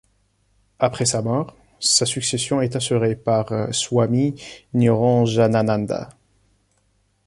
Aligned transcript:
Après 0.79 1.05
sa 1.05 1.21
mort, 1.21 1.55
sa 1.79 2.07
succession 2.07 2.59
est 2.59 2.75
assurée 2.75 3.15
par 3.15 3.53
Swami 3.71 4.33
Niranjanananda. 4.73 6.09